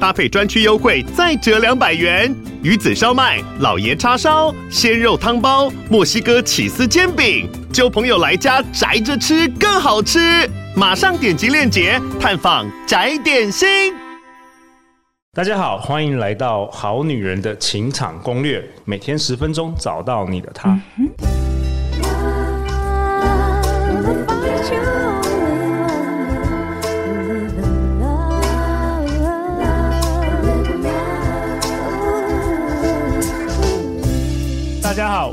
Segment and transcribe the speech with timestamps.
[0.00, 2.34] 搭配专区优惠再折两百元。
[2.62, 10.48] 鱼子烧麦、老爷叉烧、鲜肉汤包、墨西哥起司煎饼，揪朋友来家宅着吃更好吃。
[10.74, 13.94] 马上点击链接探访宅点心。
[15.32, 20.70] 大家好，欢迎来到《好女人的情场攻略》，每天十分钟，找到你的他。
[20.98, 21.08] 嗯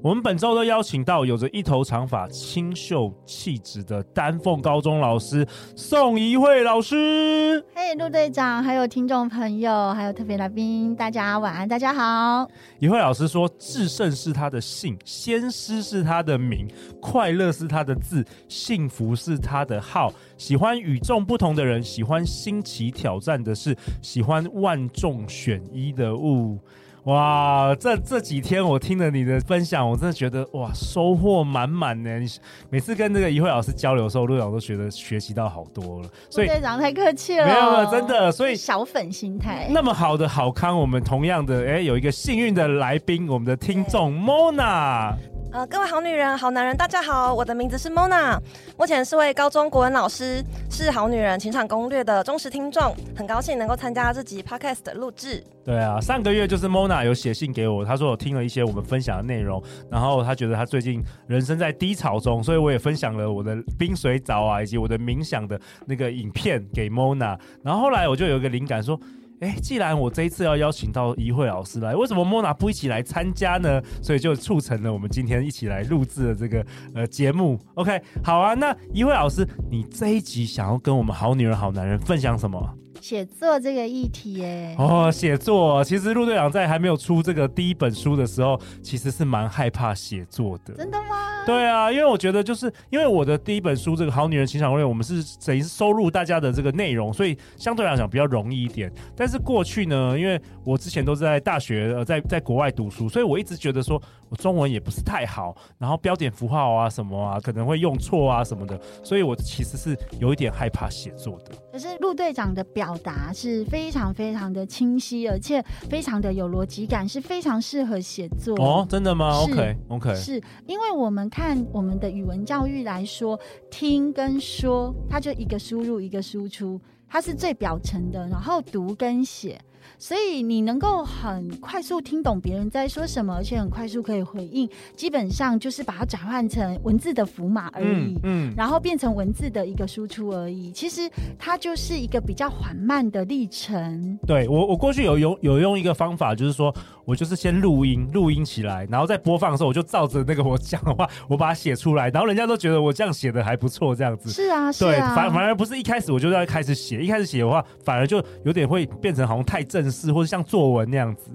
[0.00, 7.64] 我们本周都邀请到有着一头长发、清秀气质的丹凤高中老师宋怡慧老师。
[7.74, 12.48] 嘿，陆队长，还有听众朋友，还有特别来宾，大家晚安，大家好。
[12.78, 16.68] 怡慧老师说：“至胜是他的姓，先师是他的名，
[17.00, 20.12] 快乐是他的字，幸福是他的号。
[20.36, 26.58] 喜欢与众不同的人。”喜欢新奇挑战的事，喜欢万众选一的物。
[27.04, 32.18] 哇，这这几天我听了你的分享，我真的觉得哇，收获满满呢。
[32.18, 32.28] 你
[32.68, 36.08] 每次跟这个怡慧老师交流的时候，陆老师都觉得学习到好多了。
[36.28, 38.30] 所以队长太客气了，没有了，真的。
[38.30, 45.14] 所以小粉心态，那么好的好康，我们同样的哎，有一个幸运的来宾，我们的听众 Mona。
[45.50, 48.38] 呃，各位好女人、好男人，大家好，我的名字是 Mona，
[48.76, 55.42] 目前是位高中国文老师，是好女人情场攻略的忠实听众，很高兴能够参加这集 Podcast 的录制。
[55.64, 69.00] 对啊，上个月就是 Mona 有写信给我，她说我听了一些我们分享的内容，然后她觉得她最近人生在低潮中，所以我也分享了我的冰水澡啊，以及我的冥想的那个影片给 Mona，然后后来我就有一个灵感说。
[69.40, 73.80] 哎，既然我这一次要邀请到怡慧老师来，为什么莫娜不一起来参加呢？
[74.02, 77.58] 所以就促成了我们今天一起来录制的这个呃节目。
[77.74, 82.60] OK，好啊，那怡慧老师，你这一集想要跟我们好女人、好男人分享什么？
[83.00, 90.74] 写作这个议题，耶，哦，写作，其实陆队长在还没有出这个第一本书的时候，其实是蛮害怕写作的。
[90.74, 91.44] 真的吗？
[91.46, 98.92] 对啊，因为我觉得就是因为我的第一本书《这个好女人情场攻略》，我们是等于是收录大家的这个内容，所以相对来讲比较容易一点。
[99.16, 111.52] 但是过去呢，因为我之前都是在大学呃在在国外读书，所以我一直觉得说我中文也不是太好，然后标点符号啊什么啊可能会用错啊什么的，所以我其实是有一点害怕写作的。
[111.72, 118.86] 可是陆队长的表达是非常非常的清晰，而且非常的有逻辑感，是非常适合写作哦。
[118.88, 123.38] 真的吗？OK OK，是因为我们看我们的语文教育来说，
[123.70, 129.58] 听跟说，它就一个输入一个输出，它是最表层的，然后读跟写。
[129.98, 140.70] 所以你能够很快速听懂别人在说什么，而且很快速可以回应，基本上就是把它转换成文字的符码而已，嗯，嗯，然后变成文字的一个输出而已。
[140.72, 144.18] 其实它就是一个比较缓慢的历程。
[144.26, 146.74] 对，我，我过去有用有用一个方法，就是说
[147.04, 154.30] 我就是先录音，录音起来，然后在播放的时候，我就照着那个我讲的话，我把它写出来，然后人家都觉得我这样写的还不错，这样子。
[154.30, 154.90] 是啊，是啊。
[154.90, 160.12] 对，反反而不是一开始我就要开始写，一开始写的话，反而就有点会变成好像太正式。
[160.12, 161.30] 或者像作文那样子。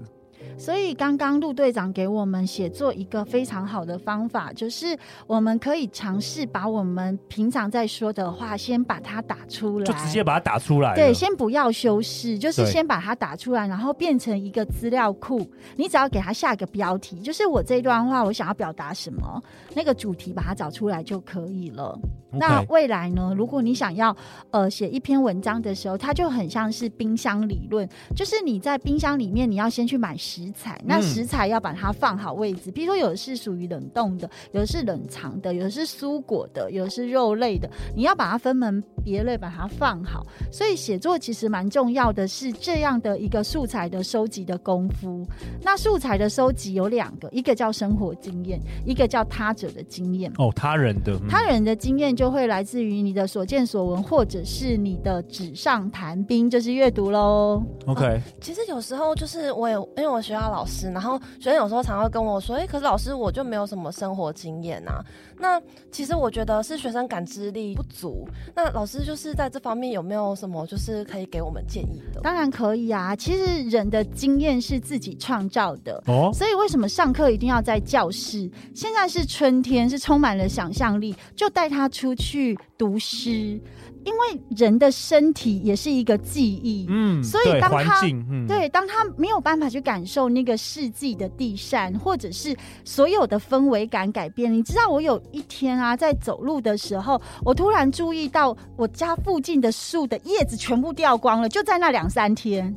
[0.56, 4.96] 所以刚刚陆队长给我们写作一个非常好的方法，就是
[5.26, 10.94] 我们可以尝试把我们平常在说的话先把它打出来，就直接把它打出来。
[10.94, 15.44] 对，先不要修饰，就是先把它打出来，然后变成一个资料库。
[15.76, 19.42] 你只要给它下一个标题，就是我这段话我想要表达什么，
[19.74, 21.98] 那个主题把它找出来就可以了。
[22.38, 23.32] 那未来呢？
[23.34, 24.14] 如果你想要
[24.50, 30.34] 呃写一篇文章的时候，它就很像是冰箱理论，就是你在冰箱里面，你要先去买食。
[30.34, 32.68] 食材，那食材要把它放好位置。
[32.72, 37.70] 比如说，有的是属于冷冻的，有的是冷藏的，有的是蔬果的，有的是肉类的。
[37.94, 40.26] 你要把它分门别类，把它放好。
[40.50, 45.24] 所以写作其实蛮重要的，是这样的一个素材的收集的功夫。
[45.62, 50.32] 那素材的收集有两个，一个叫生活经验，一个叫他者的经验。
[50.38, 57.62] 哦，他人的，他人的经验就会来自于你的所见所闻，或者是你的纸上谈兵，就是阅读喽。
[57.86, 65.04] OK，、啊、其实有时候就是我也因为我学校老师，然后学生有时候常会跟我说，哎、欸，可是老师我就没有什么生活经验啊。
[65.36, 65.60] 那
[65.90, 68.26] 其实我觉得是学生感知力不足。
[68.54, 72.20] 那老师就是在这方面有没有什么就是可以给我们建议的？
[72.20, 73.16] 当然可以啊。
[73.16, 78.48] 其实人的经验是自己创造的哦，所以为什么上课一定要在教室？
[78.74, 83.60] 现在是春天，是充满了想象力，就带他出去读诗。
[84.04, 88.02] 因为人的身体也是一个记忆，嗯，所以当他
[88.46, 102.74] 对，当他没有办法去感受那个世纪的地扇，或者是所有的氛围感改变，你知道，我有一天啊，在走路的时候，我突然注意到我家附近的树的叶子全部掉光了，就在那两三天，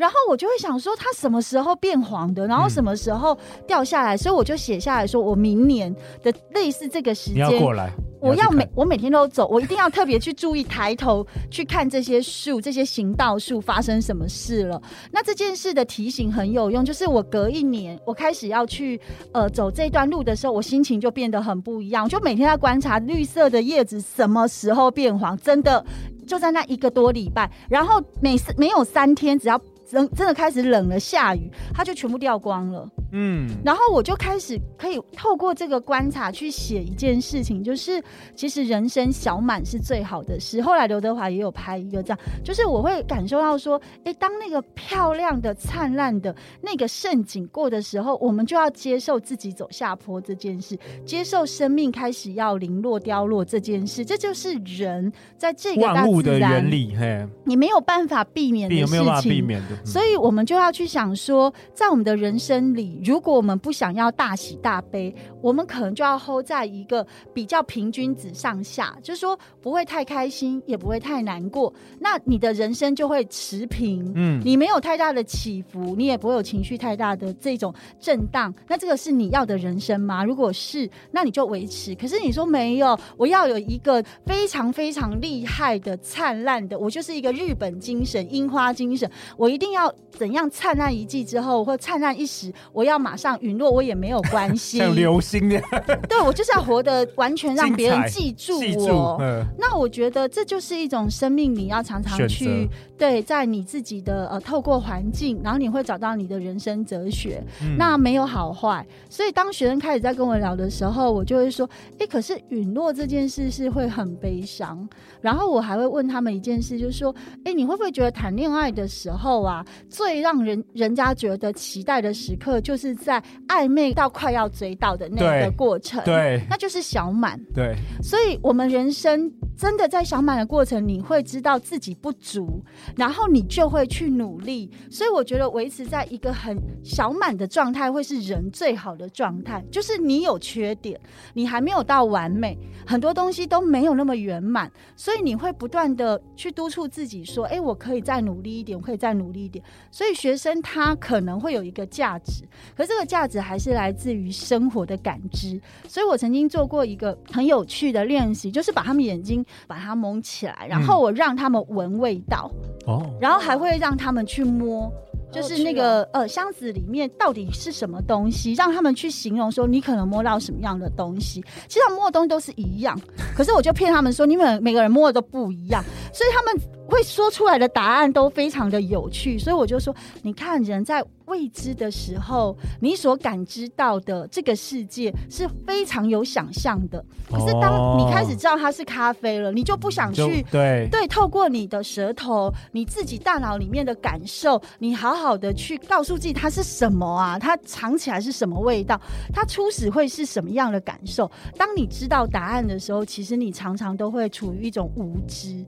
[0.00, 3.36] 然后我就会想说，它什么时候变黄的，然后什么时候
[3.66, 7.90] 掉下来，嗯、所以我就写下来说，我明年的类似这个时间过来。
[8.22, 14.80] 我要每我每天都走，我一定要特别去注意抬头去看这些树，这些行道树发生什么事了。
[15.10, 19.00] 那这件事的提醒很有用，就是我隔一年我开始要去
[19.32, 22.06] 呃走这段路的时候，我心情就变得很不一样。
[22.06, 25.82] 就每天要观察绿色的叶子什么时候变黄，真的
[26.26, 29.58] 就在那一个多礼拜，然后每次没有三天，只要
[29.90, 32.88] 真真的开始冷了下雨，它就全部掉光了。
[33.12, 38.00] 嗯，然后我就开始可以透过这个观察去写一件事情，就是
[38.36, 40.62] 其实人生小满是最好的事。
[40.62, 63.00] 后来刘德华也有拍一个这样，就是我会感受到说，哎，当那个漂亮的、灿烂的那个盛景过的时候，我们就要接受自己走下坡这件事，接受生命开始要零落凋落这件事，这就是人在这个大自然，万物的原理，嘿，你没有办法避免的事情，没有办法避免的，嗯，所以我们就要去想说，在我们的人生里。
[63.04, 71.72] 如果我们不想要大喜大悲，我们可能就要 hold 在一个比较平均值上下，就是说不会太开心，也不会太难过。
[71.98, 78.52] 那你的人生就会持平，嗯，你没有太大的起伏，你也不会有情绪太大的这种震荡。
[78.68, 80.24] 那这个是你要的人生吗？
[80.24, 81.94] 如果是，那你就维持。
[81.94, 93.00] 可是你说没有，我要有一个非常非常厉害的、灿烂的，我就是一个日本精神、樱花精神，我一定要怎样灿烂一季之后或灿烂一时，我要。
[93.00, 94.76] 马上陨落，我也没有关系。
[94.84, 95.64] 像流星那样，
[96.06, 99.18] 对，我就是要活得完全让别人记住我。
[99.56, 102.68] 那我觉得这就是一种生命，你要常常去
[102.98, 107.42] 对，在你自己的呃，透过环境，然后你会找到你的人生哲学。
[107.62, 114.86] 嗯、那没有好坏，所以当学生开始在跟我聊的时候，我就会说：哎、欸，可是陨落这件事是会很悲伤。
[115.22, 122.90] 然后我还会问他们一件事，就是说：哎、欸，你会不会觉得谈恋爱的时候啊，最让人人家觉得期待的时刻就是。
[123.00, 127.74] 在暧昧到快要追到的那个过程，对，那就是小满，对。
[128.02, 132.62] 所以，我们人生真的在小满的过程，你会知道自己不足，
[132.94, 134.70] 然后你就会去努力。
[134.90, 139.64] 所以，我觉得维持在一个很小满的状态，会是人最好的状态。
[139.70, 141.00] 就是你有缺点，
[141.32, 149.62] 你还没有到完美，很多东西都没有那么圆满，所以你会不断的去督促自己说：“哎，我可以再努力一点，我可以再努力一点。”
[149.92, 152.42] 所以，学生他可能会有一个价值。
[152.76, 162.50] 可这个价值还是来自于生活的感知，所以我曾经做过一个很有趣的练习，就是把他们眼睛把它蒙起来，然后我让他们闻味道，
[162.86, 164.90] 哦，然后还会让他们去摸。
[165.32, 171.40] 就是那个呃箱子里面到底是什么东西，让他们去形容说你可能摸到什么样的东西。
[171.68, 173.00] 其实他们摸的东西都是一样，
[173.36, 176.60] 可是我就骗他们说你们每个人摸的都不一样，所以他们
[176.90, 179.38] 会说出来的答案都非常的有趣。
[179.38, 187.04] 所以我就说，你看人在未知的时候，你所感知到的这个世界是非常有想象的。
[187.30, 195.20] 可是当你开始知道它是咖啡了，你就不想去对对，透过你的舌头，你自己大脑里面的感受，你好。
[195.20, 197.38] 好的，去告诉自己它是什么啊？
[197.38, 198.98] 它尝起来是什么味道？
[199.34, 201.30] 它初始会是什么样的感受？
[201.58, 205.62] 当你知道答案的时候，其实你常常都会处于一种无知，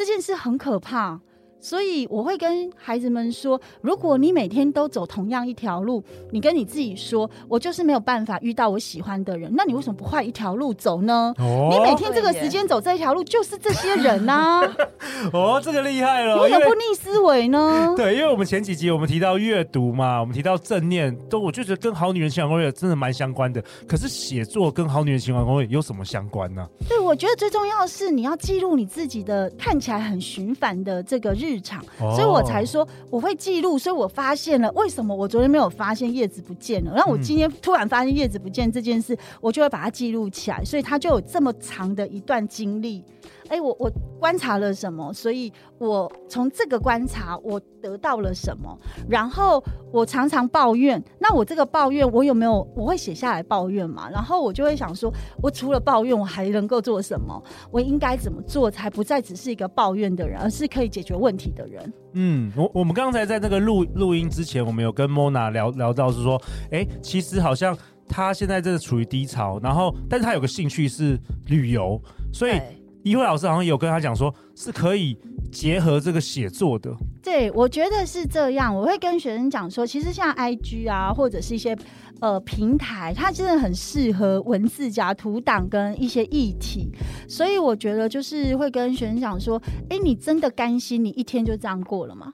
[0.00, 1.20] 这件事很可怕。
[1.60, 6.02] 所以我会跟孩子们说，如果你每天都走同样一条路，
[6.32, 11.34] 你跟你自己说，我就是没有办法遇到我喜欢的人，那你为什么不换一条路走呢？
[11.38, 14.76] 哦，你每天这个时间走这一条路，就是这些人呐、啊。
[15.34, 17.92] 哦，这个厉害了，你为什么不逆思维呢？
[17.94, 23.62] 对，因为我们前几集我们提到阅读嘛，我们提到正念，都我就觉得跟好女人情感攻略真的蛮相关的。
[23.86, 26.66] 可是写作跟好女人情感攻略有什么相关呢？
[26.88, 31.49] 对，我觉得最重要的是你要记录你自己的看起来很循环的这个日。
[31.50, 33.76] 日常，哦、所以我才说我会记录。
[33.76, 43.02] 所以我发现了为什么我昨天没有发现叶子不见了，然后我今天突然发现叶子不见这件事，我就会把它记录起来，所以它就有这么长的一段经历。
[43.50, 43.90] 哎、欸，我我
[44.20, 45.12] 观察了什么？
[45.12, 48.78] 所以我从这个观察，我得到了什么？
[49.08, 52.64] 然后我常常抱怨，那我这个抱怨，我有没有？
[52.76, 54.08] 我会写下来抱怨嘛？
[54.08, 57.42] 然后我就会想说，我除了抱怨，我还能够做什么？
[57.72, 61.92] 我应该怎么做，才不再只是一个抱怨的人，而是可以解决问题的人？
[62.12, 67.76] 嗯，我我们刚才在那个录录音之前，我们有跟 Mona 聊聊到，是说，哎、欸，其实好像
[68.06, 72.00] 他现在真的处于低潮，然后，但是他有个兴趣是旅游，
[72.32, 72.52] 所以。
[73.02, 75.16] 一慧老师好像有跟他讲说，是可以
[75.50, 76.94] 结合这个写作的。
[77.22, 78.74] 对，我觉得是这样。
[78.74, 81.76] 我会跟学生讲说，其实像 IG 啊，或者是一些
[82.20, 86.90] 呃平台，它真的很适合文字加图档跟一些议题。
[87.28, 92.32] 所以我觉得就是会跟学生讲说，哎，你真的甘心你一天就这样过了吗？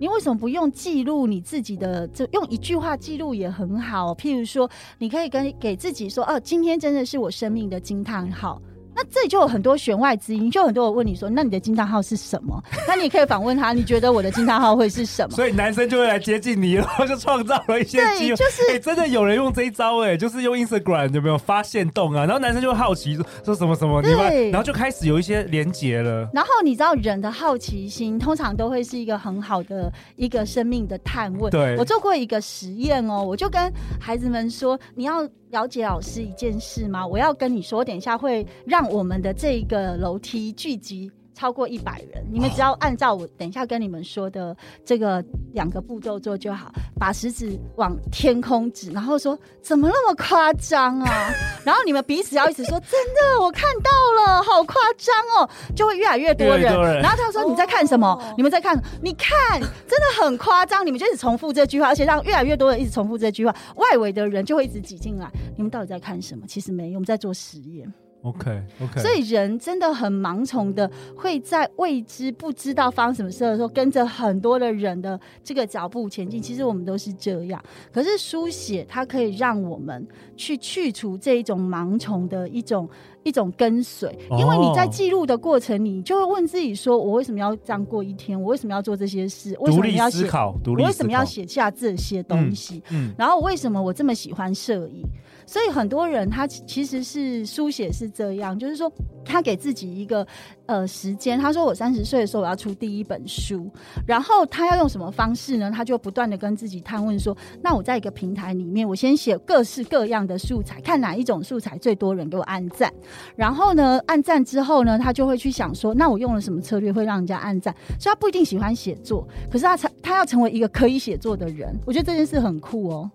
[0.00, 2.08] 你为什么不用记录你自己的？
[2.08, 4.14] 就用一句话记录也很好。
[4.14, 8.60] 譬如说，你可以跟给自己说，哦，今天真的是我生命的惊叹号。
[9.00, 18.36] 那这里就有很多弦外之音，就很多人问你说：“那你的惊叹号是什么？” 那你可以反问他：“你觉得我的惊叹号会是什么？”所以男生就会来接近你，然后就创造了一些机会。
[18.36, 22.26] 就是、欸、真的有人用这一招哎、欸，就是用 Instagram 有没有发现洞啊？
[22.26, 26.28] 然后男生就会好奇说说什么什么，对，然后就开始有一些连接了。
[26.34, 31.50] 然后你知道人的好奇心通常都会是一个很好的一个生命的探问。
[31.50, 37.04] 对，我做过一个实验哦，我就跟孩子们说：“你要。”了解老师一件事吗？
[37.04, 42.24] 我要跟你说，等一下会让我们的这个楼梯聚集超过一百人。
[42.30, 44.54] 你们只要按照我等一下跟你们说的
[44.84, 46.72] 这个两个步骤做就好。
[46.98, 51.32] 把食指往天空指，然后说怎么那么夸张啊？
[51.64, 56.60] 然后你们彼此要一直说真的，我看到了，好夸张哦，就会越来越多人。
[56.60, 58.06] 越多人然后他说你在看什么？
[58.06, 58.78] 哦、你们在看？
[59.02, 60.84] 你看，真的很夸张。
[60.84, 65.30] 你们就一直重复这句话，而且让越来越多人一直重复这句话，外围的人就会一直挤进来。
[65.56, 66.44] 你们到底在看什么？
[66.46, 67.90] 其实没有，我们在做实验。
[68.22, 76.40] OK OK，所以人真的很盲从的，会在未知不知道发生什么事的时候，跟着很多的人的这个脚步前进。
[76.40, 77.62] 其实我们都是这样。
[77.90, 82.88] 可是书写它可以让我们去去除这一种盲从的一种
[83.22, 88.40] 一种跟随，因为你在记录的过程，你就会问自己说：我为什么要这样过一天？
[88.40, 89.56] 我为什么要做这些事？
[89.60, 90.28] 为什么要写？
[90.66, 92.82] 我为什么要写下这些东西？
[92.90, 95.02] 嗯，嗯，然后为什么我这么喜欢摄影？
[95.50, 98.88] 所以很多人他其实是书写是这样，就是说
[99.24, 100.24] 他给自己一个
[100.66, 103.68] 呃时间，他说我三十岁的时候我要出第一本书，
[104.06, 105.68] 然后他要用什么方式呢？
[105.68, 112.94] 他就不断的跟自己探问说，那我在一个平台里面，我先写各式各样的素材，看哪一种素材最多人给我按赞，
[113.34, 117.74] 然后呢按赞之后呢，他就会去想说，那我用了什么策略会让人家按赞？
[117.98, 123.10] 所以他不一定喜欢写作，可是他成他要成为一个可以写作的人，我觉得这件事很酷哦。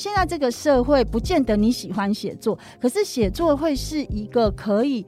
[0.00, 5.04] 现在这个社会不见得你喜欢写作，可是写作会是一个可以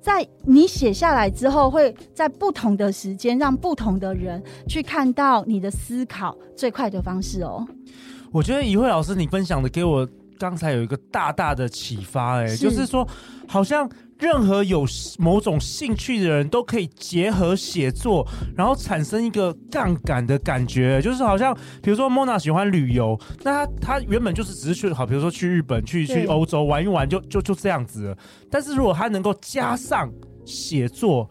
[0.00, 7.68] 在你写下来之后，会在不同的时间让不同的人去看到你的思考最快的方式哦。
[8.30, 10.08] 我觉得怡慧老师你分享的给我
[10.38, 13.06] 刚才有一个大大的启发，哎，就是说
[13.46, 13.86] 好像。
[14.22, 14.86] 任何有
[15.18, 18.24] 某种兴趣的人都可以结合写作，
[18.56, 21.52] 然后产生一个杠杆的感觉，就是好像
[21.82, 28.16] 比如说 Mona 喜欢旅游，那他他原本就是只是去好，比如说去日本、去去欧洲玩一玩就，就就就这样子了。
[28.48, 30.08] 但是如果他能够加上
[30.44, 31.28] 写作，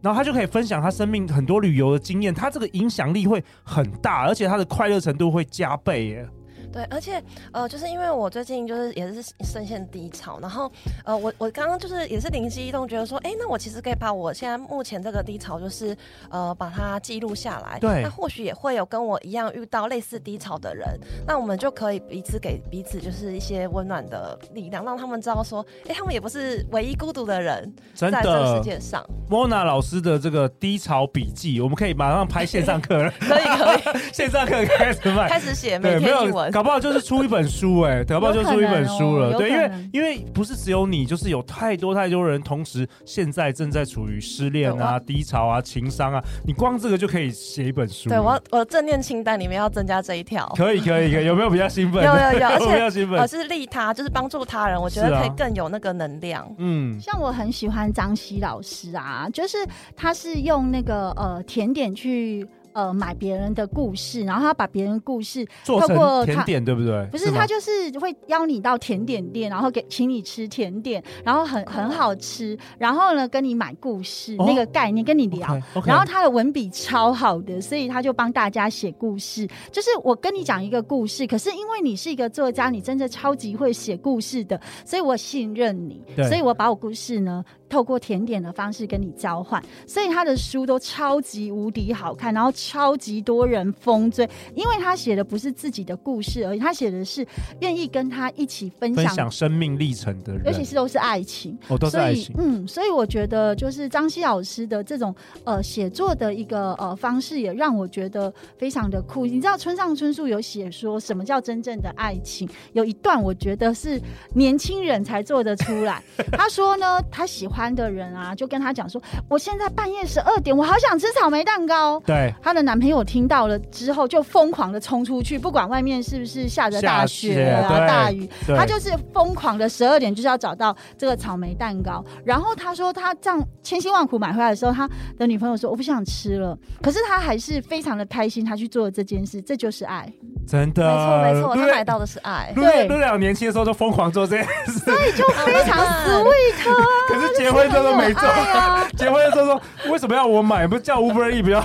[0.00, 6.28] 然后他就可以分享他生命很多旅游的经验，他这个影响力会很大，而且他的快乐程度会加倍耶。
[6.72, 7.22] 对，而且
[7.52, 10.70] 呃，就是因为我最近就是也是深陷低潮，然后
[11.04, 15.96] 呃，我我刚刚就是也是灵机一动，觉得说，哎，那我其实可以把我现在目前这个低潮，就是
[16.30, 17.78] 呃，把它记录下来。
[17.78, 29.04] 对，那或许也会有跟我一样遇到类似低潮的人，那我们就可以彼此给彼此就是一些温暖的力量，让他们知道说，哎，他们也不是唯一孤独的人，在这个世界上。
[29.30, 33.10] Mona 老师的这个低潮笔记，我们可以马上拍线上课了。
[33.20, 36.50] 可 以可以， 线上课开始卖，开始写每天一文。
[36.58, 39.32] 搞不好就是出一本书哎、欸， 搞不好就出一本书了。
[39.38, 48.08] 对，因为因为不是只有你，就是有太多太多人同时现在正在处于失恋啊、低潮啊、情伤啊，你光这个就可以写一本书。
[48.08, 50.52] 对，我我正念清单里面要增加这一条。
[50.56, 52.02] 可以可以可以，有没有比较兴奋？
[52.04, 53.20] 有有有，而且比较兴奋。
[53.20, 56.42] 而是利他，就是帮助他人，我觉得可以更有那个能量。
[56.42, 59.58] 啊、嗯，像我很喜欢张希老师啊，就是
[59.94, 62.44] 他是用那个呃甜点去。
[62.72, 67.06] 呃买别人的故事，然后他把别人的故事做透过成甜点，对不对？
[67.10, 79.48] 不是，他就是会邀你到甜点店，然后给请你吃甜点，然后很很好吃，然后呢跟你买故事、哦、那个概念跟你聊，okay, okay 然后他的文笔超好的，所以他就帮大家写故事。
[79.70, 87.44] 就是我跟你讲一个故事，可是因为你是一个作家，你真的超级会写故事的，所以我信任你，所以我把我故事呢。
[87.68, 97.26] 透过甜点的方式跟你交换，所以他的书都超级无敌好看，然后超级多人疯追，因为他写的不是自己的故事而已，他写的是
[97.60, 109.26] 愿意跟他一起分享，分享生命历程的人，尤其是都是爱情，哦，都是爱情，嗯，所以我觉得就是张希老师的这种呃写作的一个呃方式，也让我觉得非常的酷。
[109.26, 112.48] 你知道村上春树有写说什么叫真正的爱情？
[112.72, 114.00] 有一段我觉得是
[114.34, 116.02] 年轻人才做得出来。
[116.32, 117.57] 他说呢，他喜欢。
[117.58, 121.98] 班的人啊，就跟他讲说，我现在半夜十二点，我好想吃草莓蛋糕。
[122.06, 132.04] 对，她的男朋友听到了之后，就疯狂的冲出去，不管外面是不是下着大雪啊、大雨，他就是疯狂的十二点就是要找到这个草莓蛋糕。
[132.24, 134.88] 然后他说，他这样千辛万苦买回来的时候，他
[135.18, 140.08] 的女朋友说我不想吃了，可是他还是非常的开心，他去做了这件事，这就是爱。
[140.46, 140.82] 真的，
[141.24, 142.52] 没错没错，他买到的是爱。
[142.54, 146.97] 对，陆两年轻的时候就疯狂做这件事， 所以就非常 sweet。
[147.08, 148.86] 可是结婚之后没做啊。
[148.96, 150.66] 结婚的时候说，为什么要我买？
[150.66, 151.60] 不是叫 Uber Eats 不要。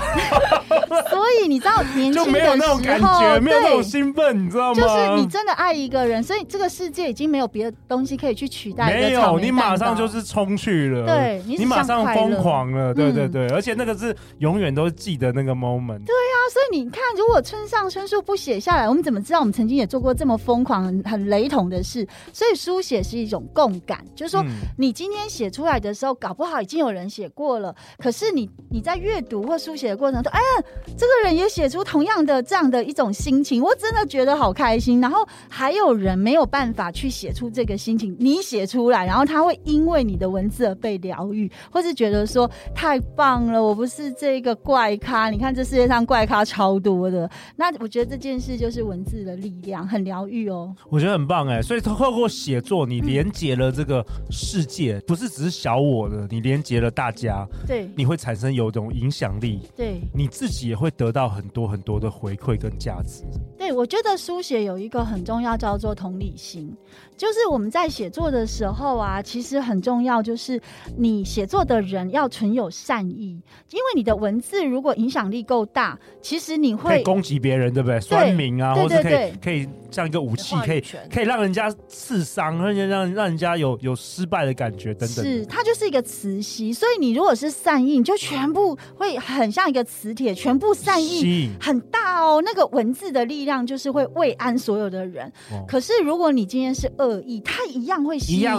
[1.09, 4.81] 所以你知道，年轻的时候就没有那种感觉，没有那种兴奋，你知道吗？
[4.81, 8.85] 就是你真的爱一个人，所以这个世界已经没有别的东西可以去取代。
[8.93, 16.05] 没有，你马上就是冲去了，对，你马上疯狂了，对对对，而且那个是永远都记得那个 moment。
[16.05, 18.83] 对啊，所以你看，如果村上春树不写下来。
[18.93, 22.07] 我们怎么知道我们曾经也做过这么疯狂、很雷同的事？
[22.31, 24.45] 所以书写是一种共感，就是说，
[24.77, 27.75] 你今天写出来的时候，搞不好已经有人写过了。
[27.97, 30.63] 可是你你在阅读或书写的过程中，哎呀，
[30.97, 35.01] 这个人也写出同样的这样的一种心情，我真的觉得好开心。
[35.01, 45.29] 然后还有人没有办法去写出这个心情，你写出来，然后他会因为你的文字而被疗愈，或是觉得说太棒了，我不是这个怪咖。
[45.29, 50.73] 你看这世界上怪咖超多的，那我觉得这件事就是文字的力量，很疗愈哦。
[50.89, 57.47] 我觉得很棒哎，所以透过写作，你连接了这个世界，嗯、不是只是小我的，你连接了大家。
[57.67, 59.61] 对，你会产生有一种影响力。
[59.75, 63.21] 对，你自己也会得到很多很多的回馈跟价值。
[63.59, 66.75] 对，我觉得书写有一个很重要，叫做同理心。
[67.15, 70.59] 就是我们在写作的时候啊，其实很重要，就是
[70.97, 73.39] 你写作的人要存有善意，
[73.71, 77.99] 因为你的文字如果影响力够大，其实你会攻击别人，对不对？
[77.99, 85.23] 酸民啊，或者可以可以像一个武器，可以可以让人家刺伤，让人让让人家有有失败的感觉等等。
[85.23, 92.41] 是，它就是一个磁吸，所以你如果是善意，你就全部会很像一个磁铁，全部善意很大哦。
[92.43, 95.31] 那个文字的力量就是会慰安所有的人。
[95.67, 98.49] 可是如果你今天是恶意，他一样会吸引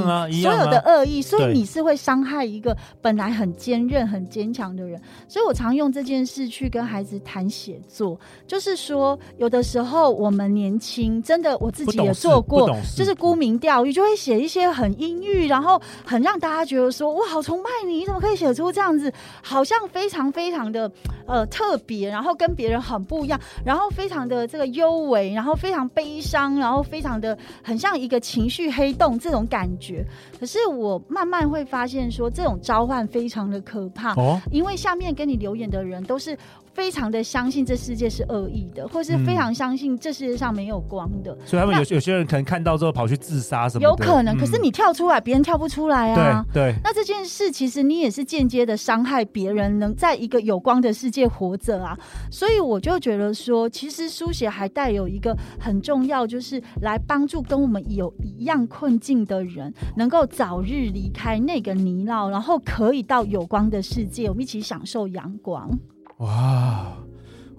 [0.42, 5.00] 所有的恶意，所以你是会伤害一个本来很坚韧、很坚强的人。
[5.28, 20.90] 所以我常用这件事去跟孩子谈写作，就是说有的时候我们年轻，真的我自己也做过，就是沽名钓誉，就会写一些很阴郁，然后很让大家觉得说我，好崇拜你，你怎么可以写出这样子，好像非常非常的
[21.26, 30.05] 呃特别，然后跟别人很不一样，然后非常的这个幽微，然后非常悲伤，然后非常的很像一个情绪黑洞这种感觉。
[30.40, 36.37] 可是我慢慢会发现说，这种召唤非常的可怕哦，因为下面跟你留言的人都是。
[36.74, 44.37] 非常的相信这世界是恶意的，或是非常相信这世界上没有光的，嗯、所以他们有有些人可能看到之后跑去自杀什么的，有可能。
[44.37, 46.44] 嗯、可是你跳出来，别人跳不出来啊。
[46.52, 46.74] 对对。
[46.82, 51.96] 那这件事其实你也是间接的伤害别人，能在一个有光的世界活着啊。
[52.30, 65.70] 所以我就觉得说，其实书写还带有一个很重要，就是来帮助跟我们有一样困境的人，能够早日离开那个泥淖，然后可以到有光的世界，我们一起享受阳光。
[66.18, 66.92] 哇，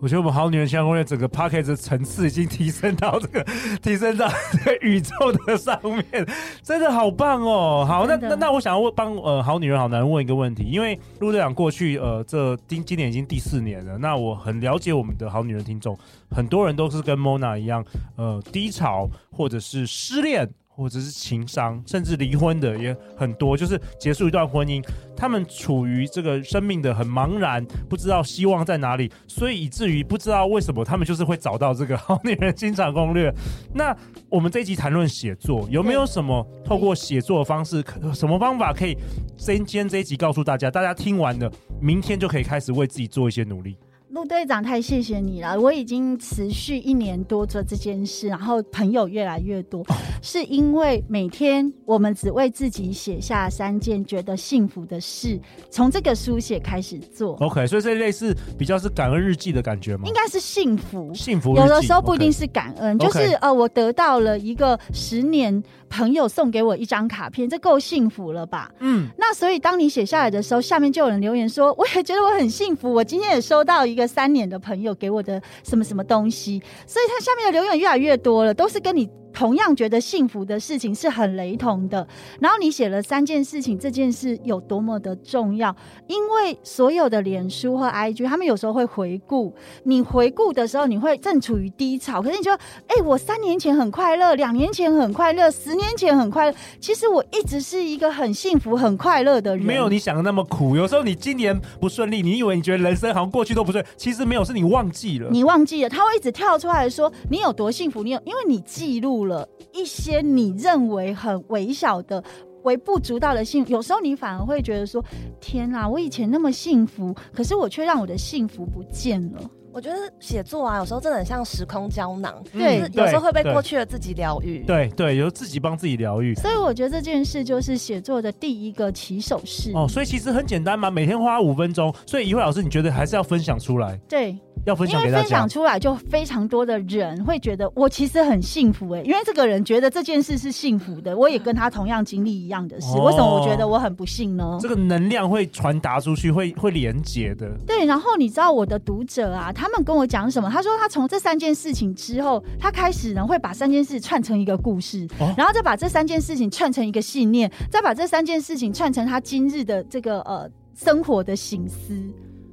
[0.01, 3.45] 我觉得我们好女人情感攻略整个的层次已经提升到这个，
[3.81, 5.11] 提升到这个宇宙
[5.45, 6.25] 的上面，
[6.63, 7.85] 真的好棒哦！
[7.85, 15.97] 好，那那那我想要问帮呃好女人好男人问一个问题，因为陆队长过去呃这今今年已经第四年了，那我很了解我们的好女人听众，
[16.31, 17.83] 很多人都是跟 Mona 一样，
[18.15, 20.49] 呃低潮或者是失恋。
[20.75, 24.85] 或者是情伤，甚至离婚的也很多，就是结束一段婚姻，
[25.15, 33.33] 他们处于这个生命的很茫然，不知道希望在哪里，所以以至于不知道为什么他们就是会找到这个好女人情场攻略。
[33.73, 33.95] 那
[34.29, 38.97] 我们这一集谈论写作，有没有什么透过写作的方式，可什么方法可以
[39.37, 43.77] 今天这一集告诉大家，大家听完了，明天就可以开始为自己做一些努力。
[44.15, 45.59] 陆队长，太谢谢你了！
[45.59, 49.85] 我已经持续一年多做这件事，然后朋友越来越多，
[50.23, 55.37] 是因为每天我们只为自己写下三件觉得幸福的事，
[55.69, 57.35] 从这个书写开始做。
[57.41, 60.03] OK，所以这类似比较是感恩日记的感觉吗？
[60.05, 61.53] 应该是幸福，幸福。
[61.57, 68.71] 有的时候不一定是感恩.就是呃，我得到了一个十年朋友送给我一张卡片，这够幸福了吧？
[68.79, 69.07] 嗯。
[69.17, 74.05] 那所以当你写下来的时候，下面就有人留言说， 我也觉得我很幸福，我今天也收到一个。
[74.15, 79.09] 三年的朋友给我的什么什么东西，所以他下面的留言越来越多了，都是跟你。
[79.35, 82.07] 同样觉得幸福的事情是很雷同的，
[82.39, 85.75] 然后你写了三件事情，这件事有多么的重要？
[86.07, 100.77] 因为所有的脸书和 IG，他们有时候会回顾，你回顾的时候，你会正处于低潮，可是你就说，哎、欸，我三年前很快乐，两年前很快乐，十年前很快乐，其实我一直是一个很幸福、很快乐的人，没有你想的那么苦。
[100.77, 109.24] 有时候你今年不顺利，你以为你觉得人生好像过去都不顺，其实没有，是你忘记了，你忘记了，他会一直跳出来说你有多幸福，你有，因为你记录。
[109.25, 112.23] 了一些你认为很微小的、
[112.63, 115.03] 微不足道的幸福，有时候你反而会觉得说
[115.41, 119.41] ：“天啊，我以前那么幸福，可是我却让我的幸福不见了。”
[119.75, 124.59] 我觉得写作啊，有时候真的很像时空胶囊，对，有时候会被过去的自己疗愈。
[124.59, 126.33] 对对，有自己帮自己疗愈。
[126.35, 129.73] 所以我觉得这件事就是写作的第一个起手式。
[129.73, 131.93] 哦，所以其实很简单嘛，每天花五分钟。
[132.07, 133.99] 所以一慧老师，你觉得还是要分享出来？
[134.07, 134.39] 对。
[134.65, 144.57] 要分享给大家，因为分享出来就非常多的人会觉得我其实很幸福哎、欸，因为这个人觉得这件事是幸福的，我也跟他同样经历一样的事、哦，为什么我觉得我很不幸呢？
[144.61, 147.49] 这个能量会传达出去，会会连接的。
[147.65, 150.49] 对，然后你知道我的读者啊，他们跟我讲什么？
[150.49, 161.93] 他说他从这三件事情之后，他开始呢会把三件事串成一个故事，哦、然后再把这三件事情串成一个信念，再把这三件事情串成他今日的这个呃生活的醒思。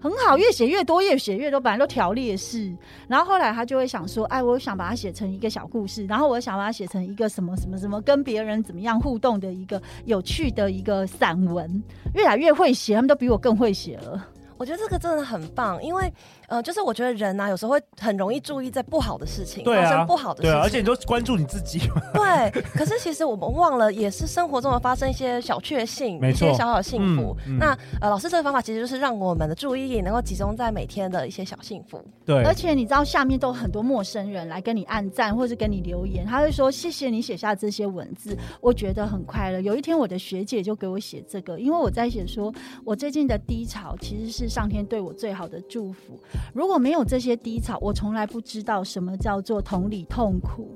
[0.03, 11.81] 很好，越写越多，越写越多，本来都条列式，然后后来他就会想说，哎，我想把它写成一个小故事，然后我想把它写成一个什么什么什么，跟别人怎么样互动的一个有趣的一个散文，
[12.15, 14.27] 越来越会写，他们都比我更会写了。
[14.59, 16.13] 我觉得这个真的很棒，因为
[16.53, 21.79] 呃，就是我觉得人呐、啊，有时候会很容易注意在不好的事情，对啊、发生不好的事情，对啊，而且你都关注你自己。
[22.13, 27.35] 对，可是其实我们忘了，也是生活中的发生一些小确幸，一些小小的幸福。
[27.47, 32.05] 嗯嗯、那呃，老师这个方法其实就是让我们的注意力能够集中在每天的一些小幸福。
[32.27, 39.59] 对，而且你知道下面都有很多陌生人来跟你按赞，或是跟你留言，他会说谢谢你写下这些文字，我觉得很快乐。
[39.63, 42.53] 有一天我的学姐就给我写这个，因为我在写说
[42.85, 46.21] 我最近的低潮其实是上天对我最好的祝福，
[46.53, 50.75] 如果没有这些低潮，我从来不知道什么叫做同理痛苦。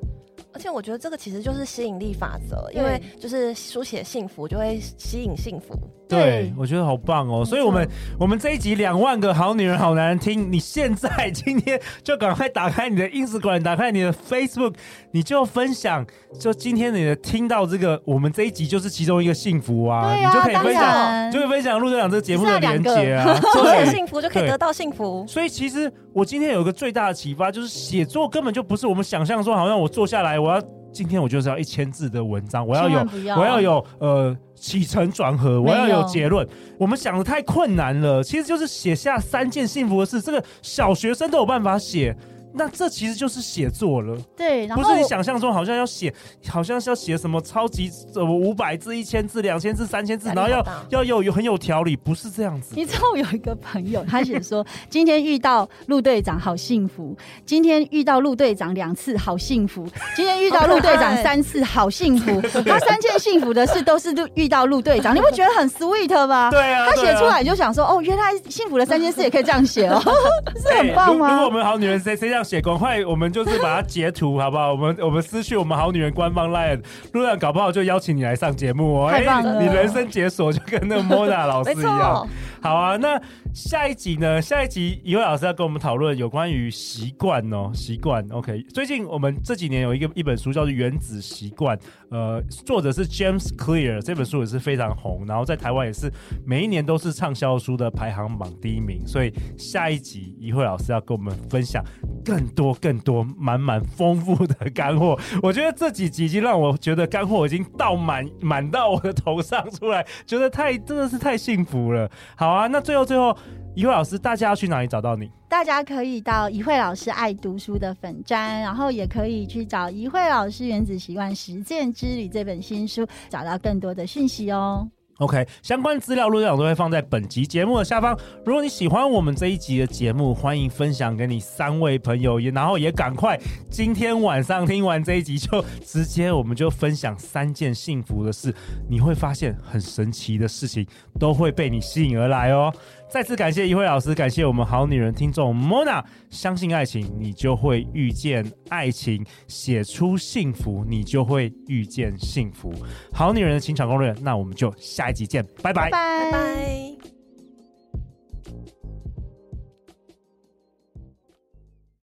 [0.53, 5.79] 而且我觉得这个其实就是吸引力法则，因为就是书写幸福就会吸引幸福。
[6.09, 7.45] 对，我觉得好棒哦！
[7.45, 7.87] 所以我们
[8.19, 14.75] 我们这一集两万个好女人好男人听，你现在今天就赶快打开你的 Instagram，打开你的 Facebook，
[15.17, 16.05] 你就分享，
[16.39, 25.25] 就今天你的听到这个，我们这一集就是其中一个幸福啊，啊你就可以分享，就会分享陆队长这个节目的连接啊，所有 幸福就可以得到幸福。
[25.27, 30.63] 所以其实我今天有一个最大的启发，就是写作根本就不是我们想象说，好像我坐下来我要。
[30.93, 36.47] 今天我就是要一千字的文章，我要有，要我要有呃起承转合，我要有结论。
[36.79, 42.17] 我们想的太困难了，其实就是写下三件幸福的事，这个小学生都有办法写。
[42.59, 46.13] 那这其实就是写作了，对，不是你想象中好像要写，
[46.49, 52.75] 好像是要写什么超级什么五百字、一千字、两千字、三千字，然后要要有有很有条理，不是这样子。
[52.75, 57.15] 你知道我有一个朋友，他写说今天遇到陆队长好幸福，
[57.45, 62.41] 今天遇到陆队长两次好幸福， 今天遇到陆队长三次好幸福。
[62.65, 66.51] 他三件幸福的事都是遇到陆队长，你不觉得很 sweet 吗？
[66.51, 70.01] 对啊，他写出来就想说哦，原来幸福的三件事也可以这样写哦，
[70.57, 71.31] 是很棒吗？
[71.33, 72.46] 如果我们好女人谁谁这样。
[72.47, 74.73] 写赶快，我们就是把它截图，好不好？
[74.73, 76.81] 我们我们私讯我们好女人官方 line，
[77.13, 79.11] 路上搞不好就邀请你来上节目哦。
[79.11, 82.27] 太棒了，你人生解锁就跟那个莫娜老师一样。
[82.61, 83.21] 好啊，那
[83.55, 84.41] 下一集呢？
[84.41, 88.27] 下一集一位老师要跟我们讨论有关于习惯哦，习惯。
[88.31, 91.77] OK，最近我们这几年有一个一本书叫做《原子习惯》，
[92.11, 96.11] 呃，作者是 James Clear，这本书也是非常红，然后在台湾也是
[96.45, 99.07] 每一年都是畅销书的排行榜第一名。
[99.07, 101.85] 所以下一集一会老师要跟我们分享
[102.25, 105.19] 更多更多满满丰富的干货。
[105.43, 112.11] 我觉得这几集已经让我觉得干货已经倒满满到我的头上出来，觉得太真的是太幸福了。
[112.35, 113.37] 好啊，那最后最后，
[113.75, 115.31] 怡慧老师，大家要去哪里找到你？
[115.49, 124.89] 大家可以到怡慧老师爱读书的粉专，然后也可以去找怡慧老师《原子习惯实践之旅》这本新书，找到更多的讯息哦。
[125.19, 128.15] OK，相关资料录像都会放在本集节目的下方。
[128.45, 138.55] 如果你喜欢我们这一集的节目，欢迎分享给你三位朋友，也然后也赶快今天晚上听完这一集就直接我们就分享三件幸福的事，
[138.91, 140.87] 你会发现很神奇的事情
[141.19, 142.71] 都会被你吸引而来哦。
[143.09, 152.73] 再次感谢一慧老师，感谢我们好女人听众 Mona，相信爱情，你就会遇见爱情；写出幸福，你就会遇见幸福。
[153.13, 157.16] 好女人的情场攻略，那我们就下一集见，拜拜，拜拜。